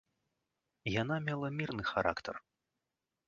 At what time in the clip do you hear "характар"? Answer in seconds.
1.91-2.35